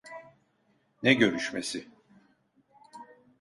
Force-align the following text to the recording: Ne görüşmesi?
Ne 1.03 1.13
görüşmesi? 1.13 1.87